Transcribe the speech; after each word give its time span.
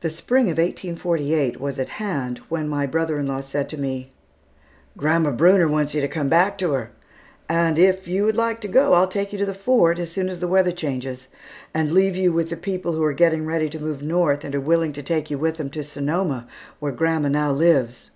The 0.00 0.10
Spring 0.10 0.46
of 0.46 0.58
1848 0.58 1.60
was 1.60 1.78
at 1.78 1.88
hand 2.02 2.38
when 2.48 2.66
my 2.68 2.84
brother 2.84 3.16
in 3.20 3.28
law 3.28 3.42
said 3.42 3.68
to 3.68 3.78
me, 3.80 4.10
"Grandma 4.98 5.30
Brunner 5.30 5.68
wants 5.68 5.94
you 5.94 6.00
to 6.00 6.08
come 6.08 6.28
back 6.28 6.58
to 6.58 6.72
her; 6.72 6.90
and 7.48 7.78
if, 7.78 8.08
you 8.08 8.24
would 8.24 8.34
like 8.34 8.60
to 8.62 8.66
go, 8.66 8.94
I'll 8.94 9.06
take 9.06 9.30
you 9.32 9.38
to 9.38 9.46
the 9.46 9.54
Fort, 9.54 10.00
as 10.00 10.10
soon 10.10 10.28
as 10.28 10.40
the 10.40 10.48
weather 10.48 10.72
changes, 10.72 11.28
and 11.72 11.92
leave 11.92 12.16
you 12.16 12.32
with 12.32 12.50
the 12.50 12.56
people 12.56 12.94
who 12.94 13.04
are 13.04 13.12
getting 13.12 13.46
ready 13.46 13.70
to 13.70 13.78
move 13.78 14.02
north 14.02 14.42
and 14.44 14.52
are 14.52 14.60
willing 14.60 14.92
to 14.94 15.02
take 15.04 15.30
you 15.30 15.38
with 15.38 15.58
them 15.58 15.70
to 15.70 15.84
Sonoma, 15.84 16.48
where 16.80 16.90
grandma 16.90 17.28
now 17.28 17.52
lives." 17.52 18.10